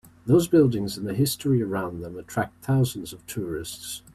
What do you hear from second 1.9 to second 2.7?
them attract